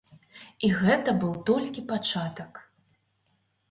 І 0.67 0.69
гэта 0.85 1.15
быў 1.25 1.37
толькі 1.51 1.87
пачатак. 1.95 2.53